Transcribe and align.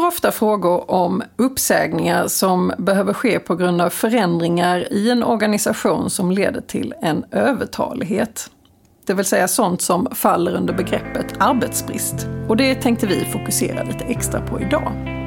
möter 0.00 0.08
ofta 0.08 0.32
frågor 0.32 0.90
om 0.90 1.22
uppsägningar 1.36 2.28
som 2.28 2.72
behöver 2.78 3.12
ske 3.12 3.38
på 3.38 3.56
grund 3.56 3.80
av 3.80 3.90
förändringar 3.90 4.92
i 4.92 5.10
en 5.10 5.22
organisation 5.22 6.10
som 6.10 6.30
leder 6.30 6.60
till 6.60 6.94
en 7.02 7.24
övertalighet. 7.30 8.50
Det 9.06 9.14
vill 9.14 9.24
säga 9.24 9.48
sånt 9.48 9.82
som 9.82 10.08
faller 10.14 10.54
under 10.54 10.74
begreppet 10.74 11.34
arbetsbrist. 11.38 12.26
Och 12.48 12.56
det 12.56 12.74
tänkte 12.74 13.06
vi 13.06 13.24
fokusera 13.24 13.82
lite 13.82 14.04
extra 14.04 14.40
på 14.40 14.60
idag. 14.60 15.19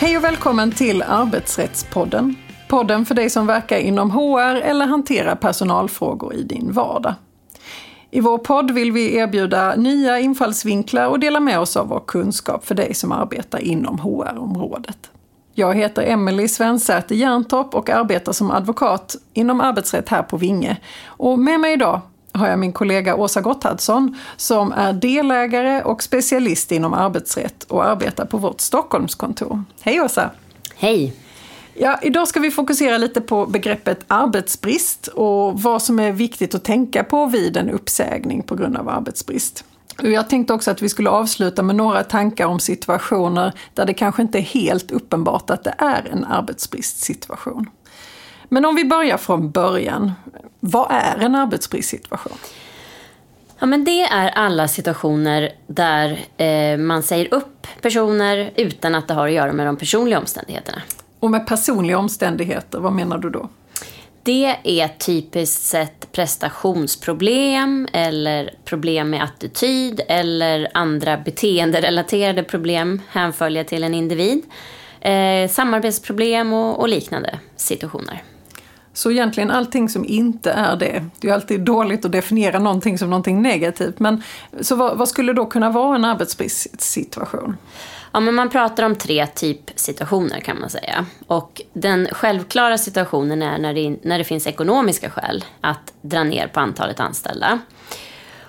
Hej 0.00 0.16
och 0.16 0.24
välkommen 0.24 0.72
till 0.72 1.02
Arbetsrättspodden. 1.02 2.36
Podden 2.68 3.06
för 3.06 3.14
dig 3.14 3.30
som 3.30 3.46
verkar 3.46 3.78
inom 3.78 4.10
HR 4.10 4.56
eller 4.56 4.86
hanterar 4.86 5.34
personalfrågor 5.34 6.34
i 6.34 6.42
din 6.42 6.72
vardag. 6.72 7.14
I 8.10 8.20
vår 8.20 8.38
podd 8.38 8.70
vill 8.70 8.92
vi 8.92 9.16
erbjuda 9.16 9.74
nya 9.76 10.18
infallsvinklar 10.18 11.06
och 11.06 11.20
dela 11.20 11.40
med 11.40 11.60
oss 11.60 11.76
av 11.76 11.88
vår 11.88 12.02
kunskap 12.06 12.66
för 12.66 12.74
dig 12.74 12.94
som 12.94 13.12
arbetar 13.12 13.58
inom 13.58 13.98
HR-området. 13.98 15.10
Jag 15.54 15.74
heter 15.74 16.02
Emelie 16.02 16.48
Svensäter 16.48 17.14
Järntorp 17.14 17.74
och 17.74 17.90
arbetar 17.90 18.32
som 18.32 18.50
advokat 18.50 19.16
inom 19.32 19.60
arbetsrätt 19.60 20.08
här 20.08 20.22
på 20.22 20.36
Vinge. 20.36 20.76
Och 21.06 21.38
med 21.38 21.60
mig 21.60 21.72
idag 21.72 22.00
har 22.40 22.48
jag 22.48 22.58
min 22.58 22.72
kollega 22.72 23.14
Åsa 23.16 23.40
Gotthardsson 23.40 24.16
som 24.36 24.72
är 24.72 24.92
delägare 24.92 25.82
och 25.82 26.02
specialist 26.02 26.72
inom 26.72 26.94
arbetsrätt 26.94 27.64
och 27.64 27.84
arbetar 27.84 28.24
på 28.24 28.36
vårt 28.36 28.60
Stockholmskontor. 28.60 29.64
Hej 29.80 30.00
Åsa! 30.00 30.30
Hej! 30.76 31.14
Ja, 31.74 31.98
idag 32.02 32.28
ska 32.28 32.40
vi 32.40 32.50
fokusera 32.50 32.98
lite 32.98 33.20
på 33.20 33.46
begreppet 33.46 34.04
arbetsbrist 34.06 35.06
och 35.06 35.62
vad 35.62 35.82
som 35.82 35.98
är 35.98 36.12
viktigt 36.12 36.54
att 36.54 36.64
tänka 36.64 37.04
på 37.04 37.26
vid 37.26 37.56
en 37.56 37.70
uppsägning 37.70 38.42
på 38.42 38.54
grund 38.54 38.76
av 38.76 38.88
arbetsbrist. 38.88 39.64
Jag 40.02 40.30
tänkte 40.30 40.52
också 40.52 40.70
att 40.70 40.82
vi 40.82 40.88
skulle 40.88 41.10
avsluta 41.10 41.62
med 41.62 41.76
några 41.76 42.02
tankar 42.02 42.46
om 42.46 42.60
situationer 42.60 43.52
där 43.74 43.86
det 43.86 43.94
kanske 43.94 44.22
inte 44.22 44.38
är 44.38 44.42
helt 44.42 44.90
uppenbart 44.90 45.50
att 45.50 45.64
det 45.64 45.74
är 45.78 46.08
en 46.12 46.24
arbetsbristsituation. 46.24 47.66
Men 48.52 48.64
om 48.64 48.74
vi 48.74 48.84
börjar 48.84 49.16
från 49.16 49.50
början. 49.50 50.12
Vad 50.60 50.86
är 50.90 51.18
en 51.18 51.34
arbetsbristsituation? 51.34 52.38
Ja, 53.58 53.66
men 53.66 53.84
det 53.84 54.02
är 54.02 54.28
alla 54.28 54.68
situationer 54.68 55.52
där 55.66 56.20
eh, 56.36 56.78
man 56.78 57.02
säger 57.02 57.34
upp 57.34 57.66
personer 57.82 58.52
utan 58.56 58.94
att 58.94 59.08
det 59.08 59.14
har 59.14 59.26
att 59.26 59.32
göra 59.32 59.52
med 59.52 59.66
de 59.66 59.76
personliga 59.76 60.18
omständigheterna. 60.18 60.82
Och 61.20 61.30
med 61.30 61.46
personliga 61.46 61.98
omständigheter, 61.98 62.78
vad 62.78 62.92
menar 62.92 63.18
du 63.18 63.30
då? 63.30 63.48
Det 64.22 64.56
är 64.64 64.88
typiskt 64.88 65.62
sett 65.62 66.12
prestationsproblem 66.12 67.88
eller 67.92 68.54
problem 68.64 69.10
med 69.10 69.22
attityd 69.22 70.00
eller 70.08 70.68
andra 70.74 71.16
beteenderelaterade 71.16 72.42
problem 72.42 73.02
hänförliga 73.08 73.64
till 73.64 73.84
en 73.84 73.94
individ. 73.94 74.42
Eh, 75.00 75.50
samarbetsproblem 75.50 76.52
och, 76.52 76.80
och 76.80 76.88
liknande 76.88 77.38
situationer. 77.56 78.22
Så 79.00 79.10
egentligen 79.10 79.50
allting 79.50 79.88
som 79.88 80.04
inte 80.04 80.50
är 80.50 80.76
det. 80.76 81.04
Det 81.20 81.28
är 81.28 81.34
alltid 81.34 81.60
dåligt 81.60 82.04
att 82.04 82.12
definiera 82.12 82.58
någonting 82.58 82.98
som 82.98 83.10
någonting 83.10 83.42
negativt. 83.42 83.98
Men 83.98 84.22
så 84.60 84.76
vad, 84.76 84.98
vad 84.98 85.08
skulle 85.08 85.32
då 85.32 85.46
kunna 85.46 85.70
vara 85.70 85.96
en 85.96 86.04
arbetsbristsituation? 86.04 87.56
Ja, 88.12 88.20
men 88.20 88.34
man 88.34 88.48
pratar 88.50 88.82
om 88.82 88.94
tre 88.94 89.26
typsituationer 89.26 90.40
kan 90.40 90.60
man 90.60 90.70
säga. 90.70 91.06
Och 91.26 91.62
den 91.72 92.08
självklara 92.12 92.78
situationen 92.78 93.42
är 93.42 93.58
när 93.58 93.74
det, 93.74 93.96
när 94.02 94.18
det 94.18 94.24
finns 94.24 94.46
ekonomiska 94.46 95.10
skäl 95.10 95.44
att 95.60 95.92
dra 96.02 96.24
ner 96.24 96.46
på 96.46 96.60
antalet 96.60 97.00
anställda. 97.00 97.58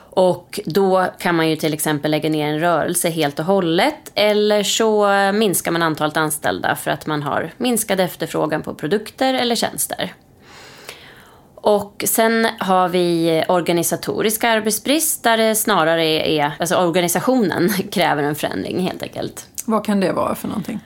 Och 0.09 0.59
då 0.66 1.07
kan 1.19 1.35
man 1.35 1.50
ju 1.50 1.56
till 1.56 1.73
exempel 1.73 2.12
lägga 2.12 2.29
ner 2.29 2.47
en 2.47 2.59
rörelse 2.59 3.09
helt 3.09 3.39
och 3.39 3.45
hållet 3.45 4.12
eller 4.16 4.63
så 4.63 5.07
minskar 5.33 5.72
man 5.72 5.83
antalet 5.83 6.18
anställda 6.18 6.75
för 6.75 6.91
att 6.91 7.07
man 7.07 7.23
har 7.23 7.51
minskad 7.57 8.00
efterfrågan 8.00 8.62
på 8.62 8.73
produkter 8.73 9.33
eller 9.33 9.56
tjänster. 9.56 10.13
Och 11.61 12.03
sen 12.07 12.47
har 12.59 12.89
vi 12.89 13.44
organisatorisk 13.47 14.44
arbetsbrist 14.44 15.23
där 15.23 15.38
det 15.38 15.55
snarare 15.55 16.29
är, 16.29 16.51
alltså 16.59 16.75
organisationen 16.75 17.69
kräver 17.91 18.23
en 18.23 18.35
förändring 18.35 18.79
helt 18.79 19.03
enkelt. 19.03 19.47
Vad 19.66 19.85
kan 19.85 20.00
det 20.00 20.11
vara 20.11 20.35
för 20.35 20.47
någonting? 20.47 20.79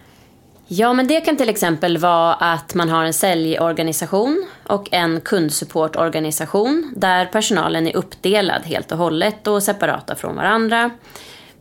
Ja, 0.67 0.93
men 0.93 1.07
det 1.07 1.21
kan 1.21 1.37
till 1.37 1.49
exempel 1.49 1.97
vara 1.97 2.33
att 2.33 2.73
man 2.73 2.89
har 2.89 3.03
en 3.03 3.13
säljorganisation 3.13 4.47
och 4.67 4.93
en 4.93 5.21
kundsupportorganisation 5.21 6.93
där 6.95 7.25
personalen 7.25 7.87
är 7.87 7.95
uppdelad 7.95 8.61
helt 8.65 8.91
och 8.91 8.97
hållet 8.97 9.47
och 9.47 9.63
separata 9.63 10.15
från 10.15 10.35
varandra. 10.35 10.89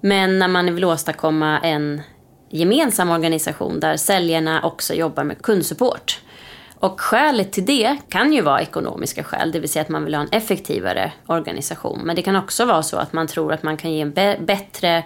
Men 0.01 0.39
när 0.39 0.49
man 0.49 0.75
vill 0.75 0.85
åstadkomma 0.85 1.59
en 1.59 2.03
gemensam 2.51 3.11
organisation 3.11 3.81
där 3.81 3.97
säljarna 3.97 4.63
också 4.63 4.95
jobbar 4.95 5.25
med 5.25 5.43
kundsupport 5.43 6.21
och 6.85 7.01
skälet 7.01 7.53
till 7.53 7.65
det 7.65 7.97
kan 8.09 8.33
ju 8.33 8.41
vara 8.41 8.63
ekonomiska 8.63 9.25
skäl, 9.25 9.53
det 9.53 9.61
vill 9.61 9.69
säga 9.69 9.83
att 9.83 9.89
man 9.89 10.05
vill 10.05 10.15
ha 10.15 10.23
en 10.23 10.29
effektivare 10.33 11.13
organisation. 11.27 12.01
Men 12.05 12.17
det 12.17 12.23
kan 12.23 12.37
också 12.37 12.65
vara 12.65 12.83
så 12.83 12.97
att 12.97 13.13
man 13.13 13.27
tror 13.27 13.53
att 13.53 13.63
man 13.63 13.77
kan 13.77 13.93
ge 13.93 14.01
en 14.01 14.13
bättre 14.45 15.05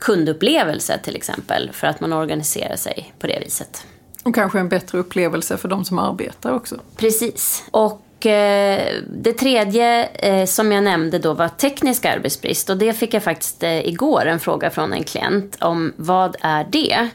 kundupplevelse 0.00 0.98
till 0.98 1.16
exempel 1.16 1.70
för 1.72 1.86
att 1.86 2.00
man 2.00 2.12
organiserar 2.12 2.76
sig 2.76 3.14
på 3.18 3.26
det 3.26 3.38
viset. 3.44 3.86
Och 4.22 4.34
kanske 4.34 4.58
en 4.58 4.68
bättre 4.68 4.98
upplevelse 4.98 5.56
för 5.56 5.68
de 5.68 5.84
som 5.84 5.98
arbetar 5.98 6.52
också. 6.52 6.76
Precis. 6.96 7.64
Och 7.70 8.26
eh, 8.26 8.94
det 9.22 9.32
tredje 9.32 10.06
eh, 10.06 10.46
som 10.46 10.72
jag 10.72 10.84
nämnde 10.84 11.18
då 11.18 11.32
var 11.32 11.48
teknisk 11.48 12.04
arbetsbrist 12.04 12.70
och 12.70 12.76
det 12.76 12.92
fick 12.92 13.14
jag 13.14 13.22
faktiskt 13.22 13.62
eh, 13.62 13.88
igår 13.88 14.26
en 14.26 14.40
fråga 14.40 14.70
från 14.70 14.92
en 14.92 15.04
klient 15.04 15.56
om 15.60 15.92
vad 15.96 16.36
är 16.40 16.66
det? 16.70 17.08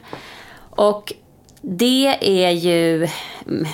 Och 0.70 1.12
det 1.62 2.18
är 2.20 2.50
ju, 2.50 3.08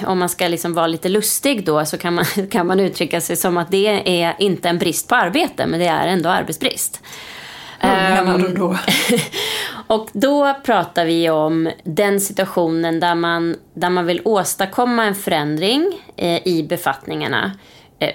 om 0.06 0.18
man 0.18 0.28
ska 0.28 0.48
liksom 0.48 0.74
vara 0.74 0.86
lite 0.86 1.08
lustig 1.08 1.64
då, 1.64 1.84
så 1.84 1.98
kan 1.98 2.14
man, 2.14 2.24
kan 2.50 2.66
man 2.66 2.80
uttrycka 2.80 3.20
sig 3.20 3.36
som 3.36 3.56
att 3.56 3.70
det 3.70 4.22
är 4.22 4.34
inte 4.38 4.68
en 4.68 4.78
brist 4.78 5.08
på 5.08 5.14
arbete, 5.14 5.66
men 5.66 5.80
det 5.80 5.86
är 5.86 6.06
ändå 6.06 6.28
arbetsbrist. 6.28 7.02
Vad 7.80 7.90
menar 7.92 8.38
du 8.38 8.54
då? 8.54 8.76
och 9.94 10.08
då 10.12 10.54
pratar 10.64 11.04
vi 11.04 11.30
om 11.30 11.70
den 11.84 12.20
situationen 12.20 13.00
där 13.00 13.14
man, 13.14 13.56
där 13.74 13.90
man 13.90 14.06
vill 14.06 14.20
åstadkomma 14.24 15.04
en 15.04 15.14
förändring 15.14 16.00
eh, 16.16 16.48
i 16.48 16.66
befattningarna 16.68 17.52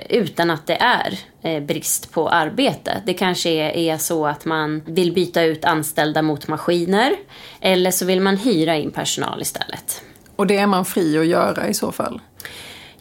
utan 0.10 0.52
att 0.52 0.68
det 0.68 0.76
är 0.76 1.20
eh, 1.42 1.64
brist 1.64 2.12
på 2.12 2.30
arbete. 2.30 3.02
Det 3.06 3.14
kanske 3.14 3.50
är 3.72 3.98
så 3.98 4.28
att 4.28 4.46
man 4.46 4.82
vill 4.86 5.14
byta 5.14 5.44
ut 5.44 5.66
anställda 5.66 6.22
mot 6.22 6.48
maskiner 6.48 7.16
eller 7.62 7.92
så 7.92 8.06
vill 8.06 8.22
man 8.22 8.38
hyra 8.38 8.76
in 8.76 8.92
personal 8.92 9.42
istället. 9.42 10.02
Och 10.36 10.48
det 10.48 10.58
är 10.58 10.68
man 10.68 10.86
fri 10.86 11.18
att 11.18 11.26
göra 11.26 11.68
i 11.68 11.74
så 11.74 11.92
fall? 11.92 12.22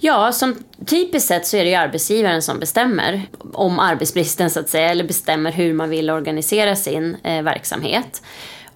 Ja, 0.03 0.33
som 0.33 0.65
typiskt 0.87 1.29
sett 1.29 1.47
så 1.47 1.57
är 1.57 1.65
det 1.65 1.71
ju 1.71 1.77
arbetsgivaren 1.77 2.43
som 2.43 2.59
bestämmer 2.59 3.23
om 3.53 3.79
arbetsbristen 3.79 4.51
så 4.51 4.61
att 4.61 4.69
säga, 4.69 4.91
eller 4.91 5.05
bestämmer 5.05 5.53
hur 5.53 5.73
man 5.73 5.91
vill 5.91 6.11
organisera 6.11 6.77
sin 6.77 7.17
eh, 7.23 7.43
verksamhet. 7.43 8.23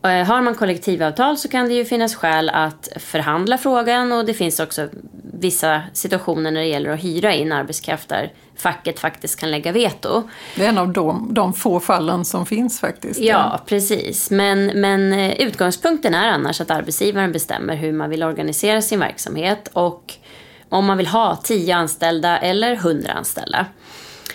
Eh, 0.04 0.26
har 0.26 0.42
man 0.42 0.54
kollektivavtal 0.54 1.36
så 1.36 1.48
kan 1.48 1.68
det 1.68 1.74
ju 1.74 1.84
finnas 1.84 2.14
skäl 2.14 2.50
att 2.50 2.88
förhandla 2.96 3.58
frågan 3.58 4.12
och 4.12 4.24
det 4.24 4.34
finns 4.34 4.60
också 4.60 4.88
vissa 5.22 5.82
situationer 5.92 6.50
när 6.50 6.60
det 6.60 6.66
gäller 6.66 6.90
att 6.90 7.04
hyra 7.04 7.34
in 7.34 7.52
arbetskraft 7.52 8.08
där 8.08 8.32
facket 8.56 9.00
faktiskt 9.00 9.40
kan 9.40 9.50
lägga 9.50 9.72
veto. 9.72 10.22
Det 10.56 10.64
är 10.64 10.68
en 10.68 10.78
av 10.78 10.92
de, 10.92 11.34
de 11.34 11.52
få 11.52 11.80
fallen 11.80 12.24
som 12.24 12.46
finns 12.46 12.80
faktiskt. 12.80 13.20
Ja, 13.20 13.60
precis. 13.66 14.30
Men, 14.30 14.66
men 14.66 15.12
eh, 15.12 15.40
utgångspunkten 15.40 16.14
är 16.14 16.28
annars 16.28 16.60
att 16.60 16.70
arbetsgivaren 16.70 17.32
bestämmer 17.32 17.76
hur 17.76 17.92
man 17.92 18.10
vill 18.10 18.22
organisera 18.22 18.82
sin 18.82 19.00
verksamhet 19.00 19.70
och 19.72 20.14
om 20.68 20.84
man 20.84 20.96
vill 20.96 21.06
ha 21.06 21.36
10 21.36 21.76
anställda 21.76 22.38
eller 22.38 22.72
100 22.72 23.12
anställda. 23.12 23.66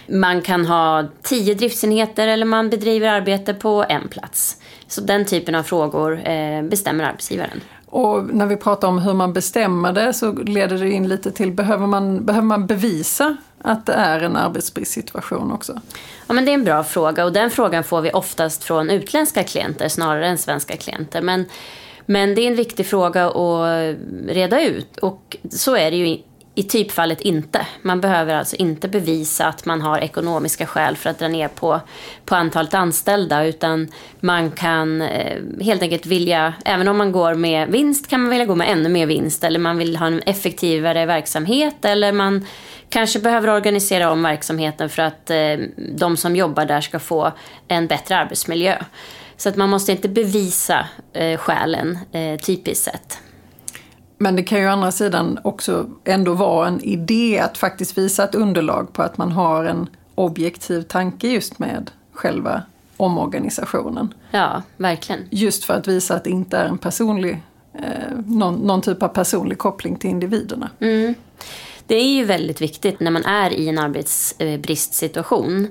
Man 0.07 0.41
kan 0.41 0.65
ha 0.65 1.07
10 1.21 1.53
driftsenheter 1.53 2.27
eller 2.27 2.45
man 2.45 2.69
bedriver 2.69 3.07
arbete 3.07 3.53
på 3.53 3.85
en 3.89 4.07
plats. 4.07 4.57
Så 4.89 5.01
den 5.01 5.25
typen 5.25 5.56
av 5.56 5.63
frågor 5.63 6.27
eh, 6.27 6.63
bestämmer 6.63 7.03
arbetsgivaren. 7.03 7.62
Och 7.86 8.25
när 8.25 8.45
vi 8.45 8.57
pratar 8.57 8.88
om 8.88 9.00
hur 9.00 9.13
man 9.13 9.33
bestämmer 9.33 9.94
det 9.94 10.13
så 10.13 10.31
leder 10.31 10.77
det 10.77 10.91
in 10.91 11.07
lite 11.07 11.31
till, 11.31 11.51
behöver 11.51 11.88
man, 11.88 12.25
behöver 12.25 12.47
man 12.47 12.68
bevisa 12.68 13.38
att 13.62 13.86
det 13.86 13.94
är 13.94 14.19
en 14.19 14.36
arbetsbristsituation 14.36 15.51
också? 15.51 15.81
Ja, 16.27 16.33
men 16.33 16.45
det 16.45 16.51
är 16.51 16.53
en 16.53 16.63
bra 16.63 16.83
fråga 16.83 17.25
och 17.25 17.33
den 17.33 17.51
frågan 17.51 17.83
får 17.83 18.01
vi 18.01 18.12
oftast 18.12 18.63
från 18.63 18.89
utländska 18.89 19.44
klienter 19.44 19.88
snarare 19.88 20.27
än 20.27 20.38
svenska 20.38 20.77
klienter. 20.77 21.21
Men, 21.21 21.45
men 22.06 22.35
det 22.35 22.42
är 22.42 22.47
en 22.47 22.56
viktig 22.56 22.85
fråga 22.85 23.27
att 23.27 23.95
reda 24.27 24.62
ut 24.62 24.97
och 24.97 25.38
så 25.50 25.75
är 25.75 25.92
det 25.92 25.97
ju 25.97 26.18
i 26.55 26.63
typfallet 26.63 27.21
inte. 27.21 27.67
Man 27.81 28.01
behöver 28.01 28.35
alltså 28.35 28.55
inte 28.55 28.87
bevisa 28.87 29.47
att 29.47 29.65
man 29.65 29.81
har 29.81 29.99
ekonomiska 29.99 30.65
skäl 30.65 30.95
för 30.95 31.09
att 31.09 31.19
dra 31.19 31.27
ner 31.27 31.47
på, 31.47 31.81
på 32.25 32.35
antalet 32.35 32.73
anställda 32.73 33.45
utan 33.45 33.87
man 34.19 34.51
kan 34.51 35.01
eh, 35.01 35.41
helt 35.61 35.81
enkelt 35.81 36.05
vilja, 36.05 36.53
även 36.65 36.87
om 36.87 36.97
man 36.97 37.11
går 37.11 37.33
med 37.33 37.69
vinst 37.69 38.07
kan 38.07 38.21
man 38.21 38.29
vilja 38.29 38.45
gå 38.45 38.55
med 38.55 38.69
ännu 38.69 38.89
mer 38.89 39.05
vinst 39.05 39.43
eller 39.43 39.59
man 39.59 39.77
vill 39.77 39.97
ha 39.97 40.07
en 40.07 40.21
effektivare 40.21 41.05
verksamhet 41.05 41.85
eller 41.85 42.11
man 42.11 42.45
kanske 42.89 43.19
behöver 43.19 43.49
organisera 43.49 44.11
om 44.11 44.23
verksamheten 44.23 44.89
för 44.89 45.01
att 45.01 45.29
eh, 45.29 45.57
de 45.77 46.17
som 46.17 46.35
jobbar 46.35 46.65
där 46.65 46.81
ska 46.81 46.99
få 46.99 47.31
en 47.67 47.87
bättre 47.87 48.17
arbetsmiljö. 48.17 48.77
Så 49.37 49.49
att 49.49 49.55
man 49.55 49.69
måste 49.69 49.91
inte 49.91 50.09
bevisa 50.09 50.87
eh, 51.13 51.37
skälen 51.37 51.99
eh, 52.11 52.39
typiskt 52.39 52.85
sett. 52.85 53.19
Men 54.21 54.36
det 54.36 54.44
kan 54.44 54.60
ju 54.60 54.68
å 54.68 54.69
andra 54.69 54.92
sidan 54.92 55.39
också 55.44 55.89
ändå 56.06 56.33
vara 56.33 56.68
en 56.68 56.81
idé 56.81 57.39
att 57.39 57.57
faktiskt 57.57 57.98
visa 57.98 58.24
ett 58.24 58.36
underlag 58.36 58.94
på 58.94 59.01
att 59.01 59.18
man 59.18 59.31
har 59.31 59.66
en 59.66 59.89
objektiv 60.16 60.81
tanke 60.81 61.27
just 61.27 61.60
med 61.60 61.92
själva 62.12 62.62
omorganisationen. 62.98 64.13
Ja, 64.31 64.62
verkligen. 64.77 65.21
Just 65.30 65.63
för 65.63 65.74
att 65.74 65.88
visa 65.88 66.16
att 66.16 66.24
det 66.24 66.30
inte 66.30 66.57
är 66.57 66.66
en 66.66 66.77
personlig, 66.77 67.42
eh, 67.74 68.18
någon, 68.25 68.56
någon, 68.56 68.81
typ 68.81 69.04
av 69.04 69.07
personlig 69.07 69.57
koppling 69.57 69.95
till 69.95 70.10
individerna. 70.10 70.69
Mm. 70.80 71.16
Det 71.88 71.95
är 71.95 72.13
ju 72.13 72.25
väldigt 72.25 72.62
viktigt 72.62 73.00
när 73.00 73.12
man 73.12 73.25
är 73.25 73.54
i 73.54 73.69
en 73.69 73.77
arbetsbristsituation 73.77 75.68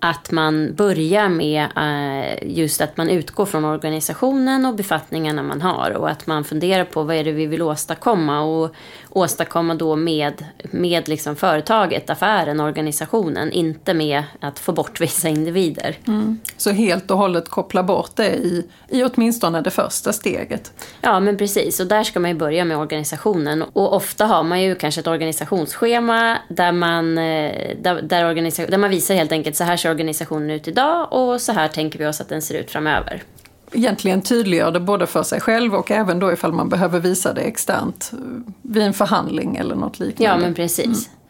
att 0.00 0.30
man 0.30 0.74
börjar 0.74 1.28
med 1.28 1.68
eh, 1.76 2.56
just 2.56 2.80
att 2.80 2.96
man 2.96 3.08
utgår 3.08 3.46
från 3.46 3.64
organisationen 3.64 4.66
och 4.66 4.74
befattningarna 4.74 5.42
man 5.42 5.62
har 5.62 5.90
och 5.90 6.10
att 6.10 6.26
man 6.26 6.44
funderar 6.44 6.84
på 6.84 7.02
vad 7.02 7.16
är 7.16 7.24
det 7.24 7.32
vi 7.32 7.46
vill 7.46 7.62
åstadkomma 7.62 8.40
och 8.40 8.74
åstadkomma 9.10 9.74
då 9.74 9.96
med, 9.96 10.44
med 10.70 11.08
liksom 11.08 11.36
företaget, 11.36 12.10
affären, 12.10 12.60
organisationen, 12.60 13.52
inte 13.52 13.94
med 13.94 14.22
att 14.40 14.58
få 14.58 14.72
bort 14.72 15.00
vissa 15.00 15.28
individer. 15.28 15.96
Mm. 16.06 16.40
Så 16.56 16.70
helt 16.70 17.10
och 17.10 17.18
hållet 17.18 17.48
koppla 17.48 17.82
bort 17.82 18.10
det 18.16 18.28
i, 18.28 18.66
i 18.88 19.04
åtminstone 19.04 19.60
det 19.60 19.70
första 19.70 20.12
steget. 20.12 20.72
Ja, 21.00 21.20
men 21.20 21.36
precis. 21.36 21.80
Och 21.80 21.86
där 21.86 22.04
ska 22.04 22.20
man 22.20 22.30
ju 22.30 22.36
börja 22.36 22.64
med 22.64 22.76
organisationen. 22.76 23.62
Och 23.62 23.94
ofta 23.94 24.26
har 24.26 24.42
man 24.42 24.62
ju 24.62 24.74
kanske 24.74 25.00
ett 25.00 25.06
organisationsschema 25.06 26.38
där 26.48 26.72
man, 26.72 27.18
eh, 27.18 27.76
där, 27.80 28.02
där, 28.02 28.24
organisa 28.24 28.66
där 28.66 28.78
man 28.78 28.90
visar 28.90 29.14
helt 29.14 29.32
enkelt 29.32 29.56
så 29.56 29.64
här 29.64 29.76
ser 29.90 29.94
organisationen 29.94 30.50
ut 30.50 30.68
idag 30.68 31.12
och 31.12 31.40
så 31.40 31.52
här 31.52 31.68
tänker 31.68 31.98
vi 31.98 32.06
oss 32.06 32.20
att 32.20 32.28
den 32.28 32.42
ser 32.42 32.54
ut 32.54 32.70
framöver 32.70 33.22
egentligen 33.72 34.22
tydliggör 34.22 34.72
det 34.72 34.80
både 34.80 35.06
för 35.06 35.22
sig 35.22 35.40
själv 35.40 35.74
och 35.74 35.90
även 35.90 36.18
då 36.18 36.32
ifall 36.32 36.52
man 36.52 36.68
behöver 36.68 37.00
visa 37.00 37.32
det 37.32 37.40
externt 37.40 38.12
vid 38.62 38.82
en 38.82 38.92
förhandling 38.92 39.56
eller 39.56 39.74
något 39.74 40.00
liknande. 40.00 40.24
Ja, 40.24 40.36
men 40.36 40.54
precis. 40.54 40.86
Mm. 40.86 41.20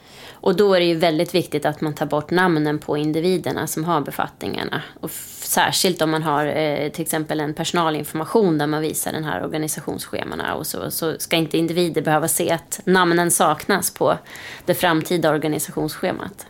Och 0.42 0.56
då 0.56 0.74
är 0.74 0.80
det 0.80 0.86
ju 0.86 0.94
väldigt 0.94 1.34
viktigt 1.34 1.66
att 1.66 1.80
man 1.80 1.94
tar 1.94 2.06
bort 2.06 2.30
namnen 2.30 2.78
på 2.78 2.96
individerna 2.96 3.66
som 3.66 3.84
har 3.84 4.00
befattningarna. 4.00 4.82
Och 5.00 5.10
särskilt 5.42 6.02
om 6.02 6.10
man 6.10 6.22
har 6.22 6.46
eh, 6.46 6.88
till 6.88 7.02
exempel 7.02 7.40
en 7.40 7.54
personalinformation 7.54 8.58
där 8.58 8.66
man 8.66 8.80
visar 8.80 9.12
den 9.12 9.24
här 9.24 9.44
organisationsschemana 9.44 10.54
och 10.54 10.66
så, 10.66 10.90
så 10.90 11.14
ska 11.18 11.36
inte 11.36 11.58
individer 11.58 12.02
behöva 12.02 12.28
se 12.28 12.50
att 12.50 12.80
namnen 12.84 13.30
saknas 13.30 13.90
på 13.90 14.18
det 14.66 14.74
framtida 14.74 15.30
organisationsschemat. 15.30 16.46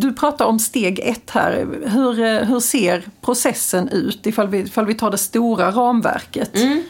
Du 0.00 0.12
pratar 0.12 0.44
om 0.44 0.58
steg 0.58 0.98
ett 0.98 1.30
här. 1.30 1.66
Hur, 1.84 2.20
eh, 2.20 2.42
hur 2.42 2.60
ser 2.60 3.02
processen 3.20 3.88
ut 3.88 4.26
ifall 4.26 4.48
vi, 4.48 4.58
ifall 4.58 4.86
vi 4.86 4.94
tar 4.94 5.10
det 5.10 5.18
stora 5.18 5.70
ramverket? 5.70 6.56
Mm. 6.56 6.82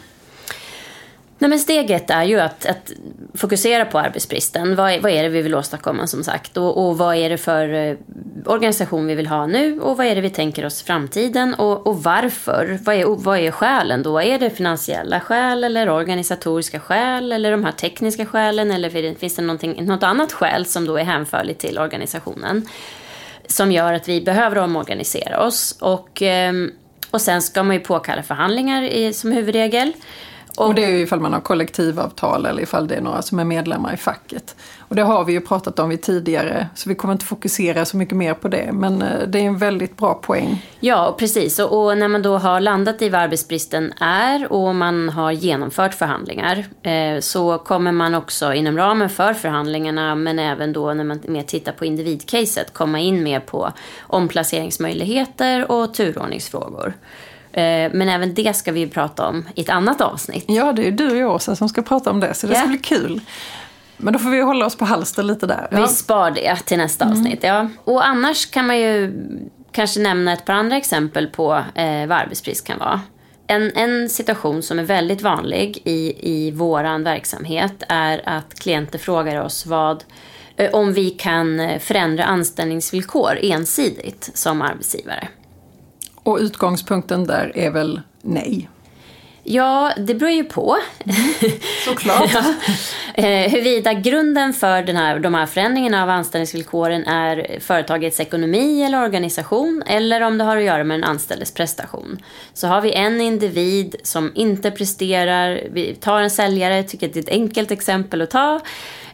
Nej, 1.38 1.50
men 1.50 1.58
steget 1.58 2.10
är 2.10 2.22
ju 2.22 2.40
att, 2.40 2.66
att 2.66 2.92
fokusera 3.34 3.84
på 3.84 3.98
arbetsbristen. 3.98 4.76
Vad 4.76 4.92
är, 4.92 5.00
vad 5.00 5.12
är 5.12 5.22
det 5.22 5.28
vi 5.28 5.42
vill 5.42 5.54
åstadkomma 5.54 6.06
som 6.06 6.24
sagt? 6.24 6.56
Och, 6.56 6.86
och 6.86 6.98
vad 6.98 7.16
är 7.16 7.30
det 7.30 7.38
för 7.38 7.72
eh, 7.72 7.96
organisation 8.46 9.06
vi 9.06 9.14
vill 9.14 9.26
ha 9.26 9.46
nu? 9.46 9.80
Och 9.80 9.96
vad 9.96 10.06
är 10.06 10.14
det 10.14 10.20
vi 10.20 10.30
tänker 10.30 10.66
oss 10.66 10.82
i 10.82 10.84
framtiden? 10.84 11.54
Och, 11.54 11.86
och 11.86 12.02
varför? 12.02 12.78
Vad 12.82 12.94
är, 12.94 13.04
vad 13.04 13.38
är 13.38 13.50
skälen 13.50 14.02
då? 14.02 14.22
Är 14.22 14.38
det 14.38 14.50
finansiella 14.50 15.20
skäl 15.20 15.64
eller 15.64 15.90
organisatoriska 15.90 16.80
skäl? 16.80 17.32
Eller 17.32 17.50
de 17.50 17.64
här 17.64 17.72
tekniska 17.72 18.26
skälen? 18.26 18.70
Eller 18.70 19.14
finns 19.14 19.36
det 19.36 19.42
något 19.82 20.02
annat 20.02 20.32
skäl 20.32 20.66
som 20.66 20.86
då 20.86 20.96
är 20.96 21.04
hänförligt 21.04 21.60
till 21.60 21.78
organisationen? 21.78 22.66
Som 23.46 23.72
gör 23.72 23.92
att 23.92 24.08
vi 24.08 24.20
behöver 24.20 24.58
omorganisera 24.58 25.46
oss. 25.46 25.76
Och, 25.80 26.22
ehm, 26.22 26.72
och 27.10 27.20
sen 27.20 27.42
ska 27.42 27.62
man 27.62 27.76
ju 27.76 27.80
påkalla 27.80 28.22
förhandlingar 28.22 28.82
i, 28.82 29.12
som 29.12 29.32
huvudregel. 29.32 29.92
Och 30.66 30.74
det 30.74 30.84
är 30.84 30.88
ju 30.88 31.00
ifall 31.00 31.20
man 31.20 31.32
har 31.32 31.40
kollektivavtal 31.40 32.46
eller 32.46 32.62
ifall 32.62 32.88
det 32.88 32.94
är 32.94 33.00
några 33.00 33.22
som 33.22 33.38
är 33.38 33.44
medlemmar 33.44 33.94
i 33.94 33.96
facket. 33.96 34.56
Och 34.78 34.96
det 34.96 35.02
har 35.02 35.24
vi 35.24 35.32
ju 35.32 35.40
pratat 35.40 35.78
om 35.78 35.88
vid 35.88 36.02
tidigare, 36.02 36.68
så 36.74 36.88
vi 36.88 36.94
kommer 36.94 37.12
inte 37.12 37.24
fokusera 37.24 37.84
så 37.84 37.96
mycket 37.96 38.16
mer 38.16 38.34
på 38.34 38.48
det. 38.48 38.70
Men 38.72 39.02
eh, 39.02 39.28
det 39.28 39.38
är 39.38 39.42
en 39.42 39.58
väldigt 39.58 39.96
bra 39.96 40.14
poäng. 40.14 40.66
Ja, 40.80 41.16
precis. 41.18 41.58
Och, 41.58 41.84
och 41.84 41.98
när 41.98 42.08
man 42.08 42.22
då 42.22 42.38
har 42.38 42.60
landat 42.60 43.02
i 43.02 43.08
vad 43.08 43.20
arbetsbristen 43.20 43.92
är 44.00 44.52
och 44.52 44.74
man 44.74 45.08
har 45.08 45.32
genomfört 45.32 45.94
förhandlingar 45.94 46.64
eh, 46.82 47.20
så 47.20 47.58
kommer 47.58 47.92
man 47.92 48.14
också 48.14 48.54
inom 48.54 48.76
ramen 48.76 49.10
för 49.10 49.34
förhandlingarna, 49.34 50.14
men 50.14 50.38
även 50.38 50.72
då 50.72 50.94
när 50.94 51.04
man 51.04 51.20
mer 51.26 51.42
tittar 51.42 51.72
på 51.72 51.84
individcaset, 51.84 52.72
komma 52.72 53.00
in 53.00 53.22
mer 53.22 53.40
på 53.40 53.72
omplaceringsmöjligheter 54.00 55.70
och 55.70 55.94
turordningsfrågor. 55.94 56.94
Eh, 57.58 57.90
men 57.92 58.08
även 58.08 58.34
det 58.34 58.56
ska 58.56 58.72
vi 58.72 58.86
prata 58.86 59.26
om 59.26 59.44
i 59.54 59.60
ett 59.60 59.68
annat 59.68 60.00
avsnitt. 60.00 60.44
Ja, 60.48 60.72
det 60.72 60.86
är 60.88 60.92
du 60.92 61.10
och 61.10 61.16
jag 61.16 61.34
Åsa 61.34 61.56
som 61.56 61.68
ska 61.68 61.82
prata 61.82 62.10
om 62.10 62.20
det, 62.20 62.34
så 62.34 62.46
det 62.46 62.52
yeah. 62.52 62.62
ska 62.62 62.68
bli 62.68 62.78
kul. 62.78 63.20
Men 63.96 64.12
då 64.12 64.18
får 64.18 64.30
vi 64.30 64.40
hålla 64.40 64.66
oss 64.66 64.76
på 64.76 64.84
halster 64.84 65.22
lite 65.22 65.46
där. 65.46 65.68
Ja. 65.70 65.80
Vi 65.80 65.88
spar 65.88 66.30
det 66.30 66.56
till 66.56 66.78
nästa 66.78 67.04
mm. 67.04 67.18
avsnitt, 67.18 67.42
ja. 67.42 67.68
Och 67.84 68.06
annars 68.06 68.46
kan 68.46 68.66
man 68.66 68.78
ju 68.78 69.12
kanske 69.72 70.00
nämna 70.00 70.32
ett 70.32 70.44
par 70.44 70.52
andra 70.52 70.76
exempel 70.76 71.26
på 71.26 71.54
eh, 71.74 72.06
vad 72.06 72.18
arbetsbrist 72.18 72.66
kan 72.66 72.78
vara. 72.78 73.00
En, 73.46 73.72
en 73.76 74.08
situation 74.08 74.62
som 74.62 74.78
är 74.78 74.84
väldigt 74.84 75.22
vanlig 75.22 75.82
i, 75.84 76.14
i 76.32 76.50
vår 76.50 77.04
verksamhet 77.04 77.82
är 77.88 78.22
att 78.24 78.54
klienter 78.54 78.98
frågar 78.98 79.42
oss 79.42 79.66
vad, 79.66 80.04
eh, 80.56 80.70
om 80.70 80.92
vi 80.92 81.10
kan 81.10 81.68
förändra 81.80 82.24
anställningsvillkor 82.24 83.38
ensidigt 83.42 84.30
som 84.34 84.62
arbetsgivare. 84.62 85.28
Och 86.28 86.38
utgångspunkten 86.38 87.26
där 87.26 87.52
är 87.54 87.70
väl 87.70 88.00
nej? 88.22 88.68
Ja, 89.42 89.92
det 89.96 90.14
beror 90.14 90.30
ju 90.30 90.44
på. 90.44 90.76
Såklart. 91.84 92.30
ja. 92.34 92.54
Eh, 93.14 93.50
huruvida 93.50 93.92
grunden 93.92 94.52
för 94.52 94.82
den 94.82 94.96
här, 94.96 95.18
de 95.18 95.34
här 95.34 95.46
förändringarna 95.46 96.02
av 96.02 96.10
anställningsvillkoren 96.10 97.04
är 97.06 97.60
företagets 97.60 98.20
ekonomi 98.20 98.82
eller 98.82 99.02
organisation 99.02 99.82
eller 99.86 100.20
om 100.20 100.38
det 100.38 100.44
har 100.44 100.56
att 100.56 100.62
göra 100.62 100.84
med 100.84 101.00
den 101.00 101.04
anställdes 101.04 101.54
prestation. 101.54 102.18
Så 102.52 102.66
har 102.66 102.80
vi 102.80 102.92
en 102.92 103.20
individ 103.20 103.96
som 104.02 104.32
inte 104.34 104.70
presterar, 104.70 105.60
vi 105.72 105.94
tar 105.94 106.20
en 106.20 106.30
säljare, 106.30 106.82
tycker 106.82 107.06
att 107.06 107.14
det 107.14 107.20
är 107.20 107.22
ett 107.22 107.28
enkelt 107.28 107.70
exempel 107.70 108.22
att 108.22 108.30
ta. 108.30 108.60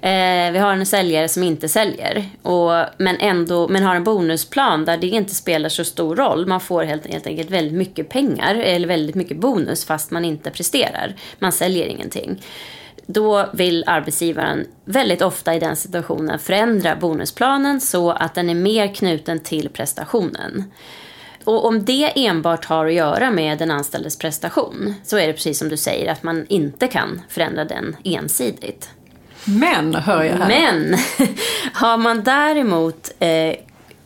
Eh, 0.05 0.53
vi 0.53 0.59
har 0.59 0.73
en 0.73 0.87
säljare 0.87 1.29
som 1.29 1.43
inte 1.43 1.69
säljer, 1.69 2.25
och, 2.43 2.71
men, 2.99 3.17
ändå, 3.21 3.69
men 3.69 3.83
har 3.83 3.95
en 3.95 4.05
bonusplan 4.05 4.85
där 4.85 4.97
det 4.97 5.07
inte 5.07 5.35
spelar 5.35 5.69
så 5.69 5.85
stor 5.85 6.17
roll. 6.17 6.47
Man 6.47 6.61
får 6.61 6.83
helt, 6.83 7.07
helt 7.07 7.27
enkelt 7.27 7.51
väldigt 7.51 7.75
mycket 7.75 8.09
pengar, 8.09 8.55
eller 8.55 8.89
väldigt 8.89 9.17
mycket 9.17 9.37
bonus 9.37 9.85
fast 9.85 10.11
man 10.11 10.25
inte 10.25 10.51
presterar. 10.51 11.15
Man 11.39 11.53
säljer 11.53 11.87
ingenting. 11.87 12.43
Då 13.07 13.49
vill 13.53 13.85
arbetsgivaren 13.87 14.67
väldigt 14.85 15.23
ofta 15.23 15.55
i 15.55 15.59
den 15.59 15.77
situationen 15.77 16.39
förändra 16.39 16.97
bonusplanen 16.97 17.81
så 17.81 18.11
att 18.11 18.35
den 18.35 18.51
är 18.51 18.55
mer 18.55 18.95
knuten 18.95 19.41
till 19.41 19.69
prestationen. 19.69 20.65
Och 21.45 21.67
om 21.67 21.85
det 21.85 22.27
enbart 22.27 22.65
har 22.65 22.87
att 22.87 22.95
göra 22.95 23.31
med 23.31 23.59
den 23.59 23.71
anställdes 23.71 24.19
prestation 24.19 24.95
så 25.05 25.17
är 25.17 25.27
det 25.27 25.33
precis 25.33 25.59
som 25.59 25.69
du 25.69 25.77
säger 25.77 26.13
att 26.13 26.23
man 26.23 26.47
inte 26.49 26.87
kan 26.87 27.21
förändra 27.29 27.65
den 27.65 27.97
ensidigt. 28.05 28.91
Men, 29.45 29.95
hör 29.95 30.23
jag 30.23 30.37
här. 30.37 30.49
Men, 30.49 30.99
har 31.73 31.97
man 31.97 32.25
däremot, 32.25 33.11
eh, 33.19 33.55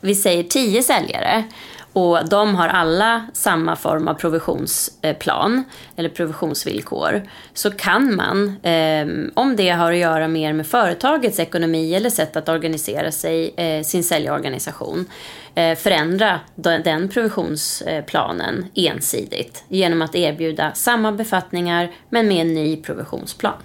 vi 0.00 0.14
säger 0.14 0.42
tio 0.42 0.82
säljare 0.82 1.44
och 1.92 2.28
de 2.28 2.54
har 2.54 2.68
alla 2.68 3.26
samma 3.32 3.76
form 3.76 4.08
av 4.08 4.14
provisionsplan 4.14 5.64
eller 5.96 6.08
provisionsvillkor 6.08 7.22
så 7.54 7.70
kan 7.70 8.16
man, 8.16 8.56
eh, 8.62 9.06
om 9.34 9.56
det 9.56 9.70
har 9.70 9.92
att 9.92 9.98
göra 9.98 10.28
mer 10.28 10.52
med 10.52 10.66
företagets 10.66 11.40
ekonomi 11.40 11.94
eller 11.94 12.10
sätt 12.10 12.36
att 12.36 12.48
organisera 12.48 13.12
sig, 13.12 13.54
eh, 13.56 13.82
sin 13.82 14.04
säljorganisation, 14.04 15.06
eh, 15.54 15.76
förändra 15.76 16.40
den 16.54 17.08
provisionsplanen 17.08 18.66
ensidigt 18.74 19.64
genom 19.68 20.02
att 20.02 20.14
erbjuda 20.14 20.72
samma 20.74 21.12
befattningar 21.12 21.90
men 22.08 22.28
med 22.28 22.40
en 22.40 22.54
ny 22.54 22.76
provisionsplan. 22.76 23.62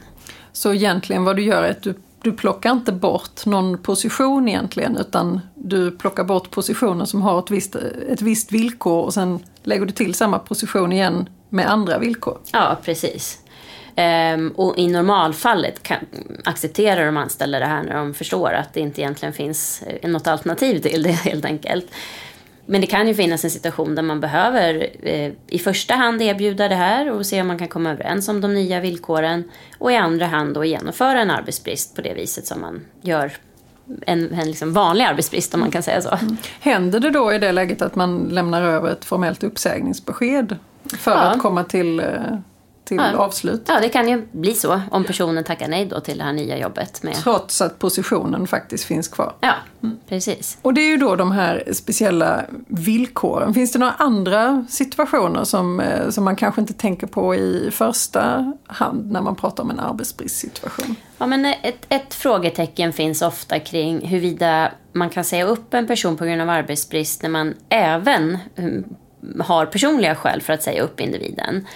Så 0.54 0.74
egentligen 0.74 1.24
vad 1.24 1.36
du 1.36 1.44
gör 1.44 1.64
är 1.64 1.72
att 1.72 1.84
du, 1.84 1.94
du 2.22 2.32
plockar 2.32 2.72
inte 2.72 2.92
bort 2.92 3.46
någon 3.46 3.78
position 3.78 4.48
egentligen 4.48 4.98
utan 4.98 5.42
du 5.56 5.92
plockar 5.92 6.24
bort 6.24 6.52
positioner 6.52 7.06
som 7.06 7.22
har 7.22 7.40
ett 7.40 7.52
visst, 7.52 7.76
ett 8.10 8.22
visst 8.22 8.52
villkor 8.52 9.04
och 9.04 9.14
sen 9.14 9.40
lägger 9.64 9.86
du 9.86 9.92
till 9.92 10.14
samma 10.14 10.40
position 10.40 10.92
igen 10.92 11.30
med 11.50 11.72
andra 11.72 11.98
villkor. 11.98 12.40
Ja, 12.52 12.78
precis. 12.84 13.40
Ehm, 13.96 14.54
och 14.56 14.78
i 14.78 14.88
normalfallet 14.88 15.84
kan, 15.84 15.98
accepterar 16.44 17.06
de 17.06 17.18
anställda 17.18 17.60
det 17.60 17.66
här 17.66 17.84
när 17.84 17.96
de 17.96 18.14
förstår 18.14 18.54
att 18.54 18.74
det 18.74 18.80
inte 18.80 19.02
egentligen 19.02 19.34
finns 19.34 19.84
eh, 19.88 20.10
något 20.10 20.28
alternativ 20.28 20.80
till 20.80 21.04
det 21.04 21.12
helt 21.26 21.46
enkelt. 21.46 21.86
Men 22.66 22.82
det 22.82 22.88
kan 22.88 23.08
ju 23.08 23.14
finnas 23.14 23.44
en 23.44 23.52
situation 23.52 23.96
där 23.96 24.04
man 24.04 24.20
behöver 24.20 24.90
eh, 25.02 25.32
i 25.48 25.60
första 25.60 25.94
hand 25.94 26.22
erbjuda 26.22 26.68
det 26.68 26.76
här 26.76 27.12
och 27.12 27.26
se 27.26 27.42
om 27.42 27.48
man 27.48 27.58
kan 27.58 27.68
komma 27.68 27.92
överens 27.92 28.30
om 28.30 28.42
de 28.42 28.54
nya 28.54 28.80
villkoren. 28.80 29.44
Och 29.78 29.92
i 29.92 29.96
andra 29.96 30.26
hand 30.26 30.54
då 30.54 30.66
genomföra 30.66 31.22
en 31.22 31.32
arbetsbrist 31.32 31.96
på 31.96 32.02
det 32.02 32.14
viset 32.14 32.48
som 32.48 32.62
man 32.62 32.86
gör 33.02 33.32
en, 34.06 34.34
en 34.34 34.48
liksom 34.48 34.74
vanlig 34.74 35.06
arbetsbrist 35.06 35.54
om 35.54 35.60
man 35.60 35.72
kan 35.72 35.84
säga 35.84 36.02
så. 36.02 36.10
Mm. 36.10 36.38
Händer 36.60 37.00
det 37.00 37.10
då 37.10 37.34
i 37.34 37.40
det 37.40 37.52
läget 37.52 37.82
att 37.82 37.96
man 37.96 38.18
lämnar 38.32 38.62
över 38.62 38.92
ett 38.92 39.06
formellt 39.06 39.44
uppsägningsbesked 39.44 40.58
för 40.98 41.12
ja. 41.12 41.18
att 41.18 41.40
komma 41.40 41.64
till 41.64 42.00
eh, 42.00 42.06
till 42.84 42.98
ja. 42.98 43.18
avslut. 43.18 43.62
Ja, 43.68 43.80
det 43.82 43.90
kan 43.90 44.08
ju 44.08 44.28
bli 44.32 44.54
så 44.54 44.82
om 44.92 45.04
personen 45.04 45.44
tackar 45.44 45.68
nej 45.68 45.86
då 45.86 46.00
till 46.00 46.18
det 46.18 46.24
här 46.24 46.34
nya 46.34 46.58
jobbet. 46.58 47.04
Med... 47.04 47.16
Trots 47.16 47.62
att 47.62 47.80
positionen 47.80 48.48
faktiskt 48.48 48.86
finns 48.86 49.08
kvar. 49.08 49.34
Ja, 49.40 49.54
mm. 49.84 49.98
precis. 50.10 50.58
Och 50.62 50.74
det 50.74 50.82
är 50.82 50.90
ju 50.90 50.98
då 50.98 51.16
de 51.16 51.32
här 51.32 51.64
speciella 51.74 52.46
villkoren. 52.68 53.54
Finns 53.54 53.72
det 53.72 53.80
några 53.80 53.94
andra 53.94 54.66
situationer 54.70 55.44
som, 55.44 55.80
eh, 55.80 56.10
som 56.10 56.24
man 56.24 56.36
kanske 56.36 56.62
inte 56.62 56.74
tänker 56.74 57.08
på 57.08 57.36
i 57.36 57.70
första 57.72 58.54
hand 58.68 59.12
när 59.12 59.22
man 59.22 59.36
pratar 59.36 59.64
om 59.64 59.70
en 59.70 59.80
arbetsbristsituation? 59.80 60.96
Ja, 61.18 61.26
men 61.26 61.46
ett, 61.46 61.86
ett 61.90 62.14
frågetecken 62.14 62.94
finns 62.94 63.22
ofta 63.22 63.60
kring 63.60 64.08
huruvida 64.08 64.72
man 64.94 65.10
kan 65.10 65.24
säga 65.24 65.46
upp 65.46 65.74
en 65.74 65.88
person 65.88 66.18
på 66.18 66.26
grund 66.26 66.42
av 66.42 66.50
arbetsbrist 66.50 67.22
när 67.22 67.30
man 67.30 67.54
även 67.70 68.38
mm, 68.56 68.84
har 69.40 69.66
personliga 69.66 70.16
skäl 70.16 70.42
för 70.42 70.54
att 70.54 70.64
säga 70.64 70.84
upp 70.84 71.00
individen. 71.00 71.68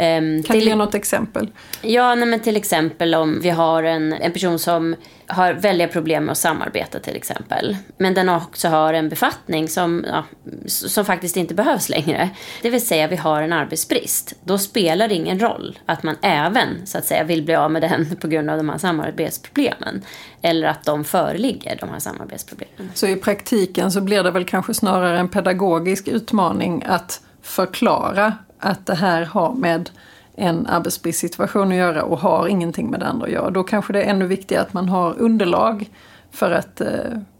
Um, 0.00 0.42
kan 0.42 0.58
du 0.58 0.64
ge 0.64 0.74
något 0.74 0.94
exempel? 0.94 1.48
Ja, 1.82 2.14
nej, 2.14 2.28
men 2.28 2.40
till 2.40 2.56
exempel 2.56 3.14
om 3.14 3.40
vi 3.40 3.50
har 3.50 3.82
en, 3.82 4.12
en 4.12 4.32
person 4.32 4.58
som 4.58 4.96
har 5.26 5.52
väldiga 5.52 5.88
problem 5.88 6.24
med 6.24 6.32
att 6.32 6.38
samarbeta 6.38 6.98
till 6.98 7.16
exempel. 7.16 7.76
Men 7.98 8.14
den 8.14 8.28
också 8.28 8.68
har 8.68 8.94
en 8.94 9.08
befattning 9.08 9.68
som, 9.68 10.04
ja, 10.08 10.24
som 10.66 11.04
faktiskt 11.04 11.36
inte 11.36 11.54
behövs 11.54 11.88
längre. 11.88 12.30
Det 12.62 12.70
vill 12.70 12.86
säga 12.86 13.06
vi 13.06 13.16
har 13.16 13.42
en 13.42 13.52
arbetsbrist. 13.52 14.34
Då 14.44 14.58
spelar 14.58 15.08
det 15.08 15.14
ingen 15.14 15.40
roll 15.40 15.78
att 15.86 16.02
man 16.02 16.16
även 16.22 16.86
så 16.86 16.98
att 16.98 17.04
säga 17.04 17.24
vill 17.24 17.42
bli 17.42 17.54
av 17.54 17.70
med 17.70 17.82
den 17.82 18.16
på 18.20 18.28
grund 18.28 18.50
av 18.50 18.56
de 18.56 18.68
här 18.68 18.78
samarbetsproblemen. 18.78 20.02
Eller 20.42 20.68
att 20.68 20.84
de 20.84 21.04
föreligger, 21.04 21.76
de 21.80 21.88
här 21.88 21.98
samarbetsproblemen. 21.98 22.90
Så 22.94 23.06
i 23.06 23.16
praktiken 23.16 23.92
så 23.92 24.00
blir 24.00 24.22
det 24.22 24.30
väl 24.30 24.44
kanske 24.44 24.74
snarare 24.74 25.18
en 25.18 25.28
pedagogisk 25.28 26.08
utmaning 26.08 26.84
att 26.86 27.20
förklara 27.42 28.34
att 28.60 28.86
det 28.86 28.94
här 28.94 29.22
har 29.22 29.52
med 29.52 29.90
en 30.36 30.66
arbetsbristsituation 30.66 31.68
att 31.68 31.78
göra 31.78 32.02
och 32.02 32.18
har 32.18 32.48
ingenting 32.48 32.90
med 32.90 33.00
det 33.00 33.06
andra 33.06 33.26
att 33.26 33.32
göra. 33.32 33.50
Då 33.50 33.62
kanske 33.62 33.92
det 33.92 34.02
är 34.02 34.10
ännu 34.10 34.26
viktigare 34.26 34.62
att 34.62 34.72
man 34.72 34.88
har 34.88 35.18
underlag 35.18 35.90
för 36.30 36.50
att 36.50 36.80
eh, 36.80 36.88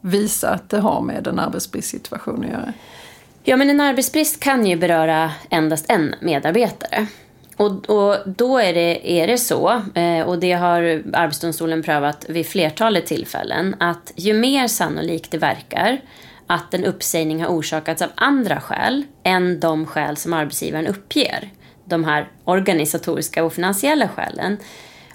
visa 0.00 0.50
att 0.50 0.70
det 0.70 0.80
har 0.80 1.00
med 1.00 1.26
en 1.26 1.38
arbetsbristsituation 1.38 2.44
att 2.44 2.50
göra. 2.50 2.72
Ja, 3.44 3.56
men 3.56 3.70
en 3.70 3.80
arbetsbrist 3.80 4.40
kan 4.40 4.66
ju 4.66 4.76
beröra 4.76 5.30
endast 5.50 5.86
en 5.88 6.14
medarbetare. 6.20 7.06
Och, 7.56 7.90
och 7.90 8.16
då 8.26 8.58
är 8.58 8.74
det, 8.74 9.20
är 9.20 9.26
det 9.26 9.38
så, 9.38 9.82
eh, 9.94 10.26
och 10.26 10.38
det 10.38 10.52
har 10.52 11.02
Arbetsdomstolen 11.12 11.82
prövat 11.82 12.24
vid 12.28 12.46
flertalet 12.46 13.06
tillfällen, 13.06 13.76
att 13.80 14.12
ju 14.16 14.34
mer 14.34 14.68
sannolikt 14.68 15.30
det 15.30 15.38
verkar 15.38 16.00
att 16.50 16.74
en 16.74 16.84
uppsägning 16.84 17.42
har 17.42 17.48
orsakats 17.48 18.02
av 18.02 18.10
andra 18.14 18.60
skäl 18.60 19.04
än 19.22 19.60
de 19.60 19.86
skäl 19.86 20.16
som 20.16 20.32
arbetsgivaren 20.32 20.86
uppger. 20.86 21.50
De 21.84 22.04
här 22.04 22.28
organisatoriska 22.44 23.44
och 23.44 23.52
finansiella 23.52 24.08
skälen. 24.08 24.56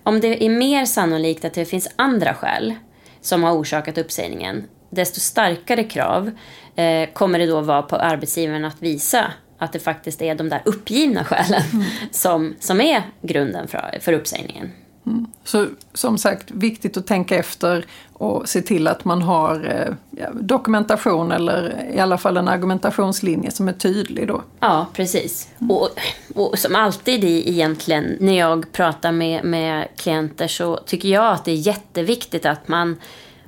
Om 0.03 0.19
det 0.19 0.45
är 0.45 0.49
mer 0.49 0.85
sannolikt 0.85 1.45
att 1.45 1.53
det 1.53 1.65
finns 1.65 1.89
andra 1.95 2.33
skäl 2.33 2.73
som 3.21 3.43
har 3.43 3.53
orsakat 3.53 3.97
uppsägningen, 3.97 4.63
desto 4.89 5.19
starkare 5.19 5.83
krav 5.83 6.31
eh, 6.75 7.09
kommer 7.13 7.39
det 7.39 7.45
då 7.45 7.61
vara 7.61 7.81
på 7.81 7.95
arbetsgivaren 7.95 8.65
att 8.65 8.81
visa 8.81 9.31
att 9.57 9.73
det 9.73 9.79
faktiskt 9.79 10.21
är 10.21 10.35
de 10.35 10.49
där 10.49 10.61
uppgivna 10.65 11.23
skälen 11.23 11.63
mm. 11.73 11.85
som, 12.11 12.55
som 12.59 12.81
är 12.81 13.03
grunden 13.21 13.67
för, 13.67 13.97
för 14.01 14.13
uppsägningen. 14.13 14.71
Mm. 15.05 15.25
Så 15.43 15.67
som 15.93 16.17
sagt, 16.17 16.51
viktigt 16.51 16.97
att 16.97 17.07
tänka 17.07 17.35
efter 17.35 17.85
och 18.13 18.49
se 18.49 18.61
till 18.61 18.87
att 18.87 19.05
man 19.05 19.21
har 19.21 19.85
eh, 20.17 20.29
dokumentation 20.33 21.31
eller 21.31 21.85
i 21.93 21.99
alla 21.99 22.17
fall 22.17 22.37
en 22.37 22.47
argumentationslinje 22.47 23.51
som 23.51 23.67
är 23.67 23.73
tydlig 23.73 24.27
då. 24.27 24.41
Ja, 24.59 24.87
precis. 24.93 25.49
Mm. 25.59 25.71
Och, 25.71 25.89
och, 26.35 26.59
som 26.59 26.75
alltid 26.75 27.23
i, 27.23 27.49
egentligen 27.49 28.17
när 28.19 28.37
jag 28.37 28.71
pratar 28.71 29.11
med, 29.11 29.43
med 29.43 29.87
klienter 29.95 30.47
så 30.47 30.77
tycker 30.77 31.09
jag 31.09 31.33
att 31.33 31.45
det 31.45 31.51
är 31.51 31.55
jätteviktigt 31.55 32.45
att 32.45 32.67
man 32.67 32.95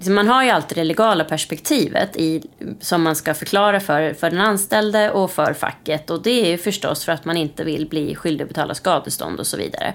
man 0.05 0.27
har 0.27 0.43
ju 0.43 0.49
alltid 0.49 0.77
det 0.77 0.83
legala 0.83 1.23
perspektivet 1.23 2.15
i, 2.15 2.43
som 2.79 3.03
man 3.03 3.15
ska 3.15 3.33
förklara 3.33 3.79
för, 3.79 4.13
för 4.13 4.29
den 4.29 4.41
anställde 4.41 5.11
och 5.11 5.31
för 5.31 5.53
facket. 5.53 6.09
Och 6.09 6.21
det 6.21 6.45
är 6.45 6.49
ju 6.49 6.57
förstås 6.57 7.05
för 7.05 7.11
att 7.11 7.25
man 7.25 7.37
inte 7.37 7.63
vill 7.63 7.87
bli 7.87 8.15
skyldig 8.15 8.43
att 8.43 8.49
betala 8.49 8.75
skadestånd 8.75 9.39
och 9.39 9.47
så 9.47 9.57
vidare. 9.57 9.93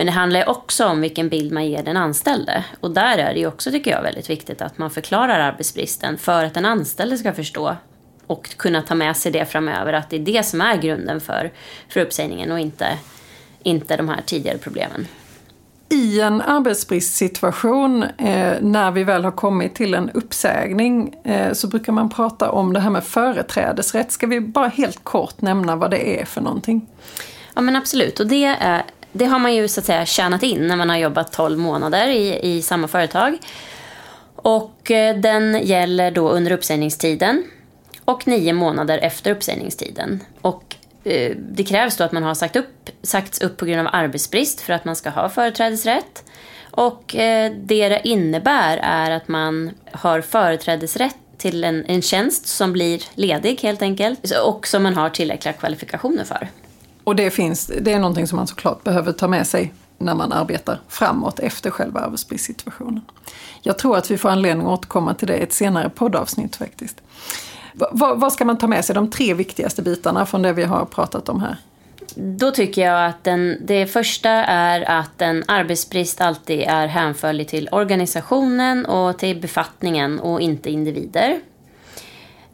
Men 0.00 0.06
det 0.06 0.12
handlar 0.12 0.48
också 0.48 0.86
om 0.86 1.00
vilken 1.00 1.28
bild 1.28 1.52
man 1.52 1.66
ger 1.66 1.82
den 1.82 1.96
anställde. 1.96 2.64
Och 2.80 2.90
där 2.90 3.18
är 3.18 3.34
det 3.34 3.46
också, 3.46 3.70
tycker 3.70 3.90
jag, 3.90 4.02
väldigt 4.02 4.30
viktigt 4.30 4.62
att 4.62 4.78
man 4.78 4.90
förklarar 4.90 5.40
arbetsbristen 5.40 6.18
för 6.18 6.44
att 6.44 6.54
den 6.54 6.64
anställde 6.64 7.18
ska 7.18 7.32
förstå 7.32 7.76
och 8.26 8.56
kunna 8.56 8.82
ta 8.82 8.94
med 8.94 9.16
sig 9.16 9.32
det 9.32 9.46
framöver, 9.46 9.92
att 9.92 10.10
det 10.10 10.16
är 10.16 10.20
det 10.20 10.46
som 10.46 10.60
är 10.60 10.76
grunden 10.76 11.20
för, 11.20 11.50
för 11.88 12.00
uppsägningen 12.00 12.52
och 12.52 12.60
inte, 12.60 12.86
inte 13.62 13.96
de 13.96 14.08
här 14.08 14.20
tidigare 14.26 14.58
problemen. 14.58 15.06
I 15.88 16.20
en 16.20 16.40
arbetsbristsituation, 16.40 18.02
eh, 18.02 18.54
när 18.60 18.90
vi 18.90 19.04
väl 19.04 19.24
har 19.24 19.32
kommit 19.32 19.74
till 19.74 19.94
en 19.94 20.10
uppsägning, 20.10 21.14
eh, 21.24 21.52
så 21.52 21.68
brukar 21.68 21.92
man 21.92 22.10
prata 22.10 22.50
om 22.50 22.72
det 22.72 22.80
här 22.80 22.90
med 22.90 23.04
företrädesrätt. 23.04 24.12
Ska 24.12 24.26
vi 24.26 24.40
bara 24.40 24.68
helt 24.68 25.04
kort 25.04 25.40
nämna 25.40 25.76
vad 25.76 25.90
det 25.90 26.20
är 26.20 26.24
för 26.24 26.40
någonting? 26.40 26.86
Ja 27.54 27.60
men 27.60 27.76
absolut, 27.76 28.20
och 28.20 28.26
det 28.26 28.44
är 28.44 28.82
det 29.12 29.24
har 29.24 29.38
man 29.38 29.54
ju 29.54 29.68
så 29.68 29.80
att 29.80 29.86
säga 29.86 30.06
tjänat 30.06 30.42
in 30.42 30.66
när 30.66 30.76
man 30.76 30.90
har 30.90 30.96
jobbat 30.96 31.32
12 31.32 31.58
månader 31.58 32.08
i, 32.08 32.40
i 32.56 32.62
samma 32.62 32.88
företag. 32.88 33.38
Och 34.36 34.90
eh, 34.90 35.16
den 35.16 35.66
gäller 35.66 36.10
då 36.10 36.30
under 36.30 36.50
uppsägningstiden 36.52 37.44
och 38.04 38.28
nio 38.28 38.52
månader 38.52 38.98
efter 38.98 39.30
uppsägningstiden. 39.30 40.20
Och 40.40 40.76
eh, 41.04 41.36
det 41.36 41.64
krävs 41.64 41.96
då 41.96 42.04
att 42.04 42.12
man 42.12 42.22
har 42.22 42.34
sagt 42.34 42.56
upp, 42.56 42.90
sagts 43.02 43.40
upp 43.40 43.56
på 43.56 43.66
grund 43.66 43.80
av 43.80 43.94
arbetsbrist 43.94 44.60
för 44.60 44.72
att 44.72 44.84
man 44.84 44.96
ska 44.96 45.10
ha 45.10 45.28
företrädesrätt. 45.28 46.24
Och 46.70 47.16
eh, 47.16 47.52
det 47.52 47.88
det 47.88 48.08
innebär 48.08 48.78
är 48.82 49.10
att 49.10 49.28
man 49.28 49.70
har 49.92 50.20
företrädesrätt 50.20 51.16
till 51.38 51.64
en, 51.64 51.84
en 51.84 52.02
tjänst 52.02 52.46
som 52.46 52.72
blir 52.72 53.02
ledig 53.14 53.60
helt 53.62 53.82
enkelt 53.82 54.32
och 54.44 54.66
som 54.66 54.82
man 54.82 54.94
har 54.94 55.10
tillräckliga 55.10 55.52
kvalifikationer 55.52 56.24
för. 56.24 56.48
Och 57.04 57.16
det, 57.16 57.30
finns, 57.30 57.70
det 57.80 57.92
är 57.92 57.98
någonting 57.98 58.26
som 58.26 58.36
man 58.36 58.46
såklart 58.46 58.84
behöver 58.84 59.12
ta 59.12 59.28
med 59.28 59.46
sig 59.46 59.72
när 59.98 60.14
man 60.14 60.32
arbetar 60.32 60.80
framåt 60.88 61.38
efter 61.38 61.70
själva 61.70 62.00
arbetsbristsituationen. 62.00 63.00
Jag 63.62 63.78
tror 63.78 63.96
att 63.96 64.10
vi 64.10 64.18
får 64.18 64.28
anledning 64.28 64.66
att 64.66 64.72
återkomma 64.72 65.14
till 65.14 65.28
det 65.28 65.36
i 65.36 65.42
ett 65.42 65.52
senare 65.52 65.90
poddavsnitt 65.90 66.56
faktiskt. 66.56 67.00
Vad, 67.72 68.20
vad 68.20 68.32
ska 68.32 68.44
man 68.44 68.58
ta 68.58 68.66
med 68.66 68.84
sig, 68.84 68.94
de 68.94 69.10
tre 69.10 69.34
viktigaste 69.34 69.82
bitarna 69.82 70.26
från 70.26 70.42
det 70.42 70.52
vi 70.52 70.64
har 70.64 70.84
pratat 70.84 71.28
om 71.28 71.40
här? 71.40 71.56
Då 72.14 72.50
tycker 72.50 72.82
jag 72.82 73.06
att 73.06 73.24
den, 73.24 73.56
det 73.66 73.86
första 73.86 74.30
är 74.30 74.90
att 74.90 75.22
en 75.22 75.44
arbetsbrist 75.48 76.20
alltid 76.20 76.60
är 76.60 76.86
hänförlig 76.86 77.48
till 77.48 77.68
organisationen 77.72 78.86
och 78.86 79.18
till 79.18 79.40
befattningen 79.40 80.20
och 80.20 80.40
inte 80.40 80.70
individer. 80.70 81.40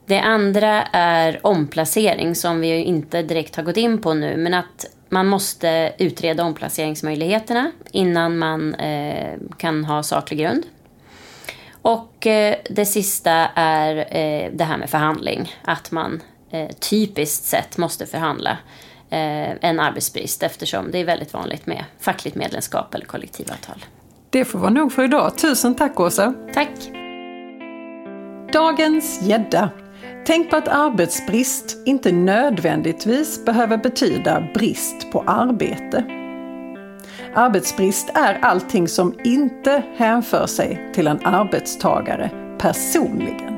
Det 0.07 0.21
andra 0.21 0.83
är 0.93 1.47
omplacering 1.47 2.35
som 2.35 2.61
vi 2.61 2.83
inte 2.83 3.23
direkt 3.23 3.57
har 3.57 3.63
gått 3.63 3.77
in 3.77 4.01
på 4.01 4.15
nu 4.15 4.37
men 4.37 4.55
att 4.55 4.87
man 5.09 5.27
måste 5.27 5.93
utreda 5.99 6.45
omplaceringsmöjligheterna 6.45 7.73
innan 7.93 8.39
man 8.39 8.75
eh, 8.75 9.35
kan 9.57 9.85
ha 9.85 10.03
saklig 10.03 10.39
grund. 10.39 10.67
Och 11.83 12.27
eh, 12.27 12.57
det 12.71 12.87
sista 12.87 13.33
är 13.55 13.97
eh, 13.97 14.51
det 14.53 14.65
här 14.65 14.79
med 14.79 14.91
förhandling. 14.91 15.53
Att 15.63 15.91
man 15.91 16.23
eh, 16.51 16.69
typiskt 16.69 17.45
sett 17.45 17.79
måste 17.79 18.07
förhandla 18.07 18.59
eh, 19.11 19.51
en 19.61 19.81
arbetsbrist 19.81 20.43
eftersom 20.43 20.91
det 20.91 20.99
är 20.99 21.05
väldigt 21.05 21.33
vanligt 21.33 21.67
med 21.67 21.85
fackligt 22.01 22.37
medlemskap 22.37 22.95
eller 22.95 23.07
kollektivavtal. 23.07 23.85
Det 24.31 24.45
får 24.45 24.59
vara 24.59 24.71
nog 24.71 24.93
för 24.93 25.05
idag. 25.05 25.39
Tusen 25.39 25.75
tack 25.75 26.01
Åsa! 26.01 26.35
Tack! 26.55 26.71
Dagens 28.53 29.23
gädda 29.23 29.71
Tänk 30.27 30.51
på 30.51 30.57
att 30.57 30.69
arbetsbrist 30.69 31.77
inte 31.85 32.13
nödvändigtvis 32.13 33.45
behöver 33.45 33.77
betyda 33.77 34.49
brist 34.55 35.11
på 35.13 35.25
arbete. 35.27 36.05
Arbetsbrist 37.35 38.11
är 38.15 38.39
allting 38.43 38.89
som 38.89 39.15
inte 39.25 39.83
hänför 39.97 40.47
sig 40.47 40.91
till 40.95 41.07
en 41.07 41.27
arbetstagare 41.27 42.31
personligen. 42.59 43.56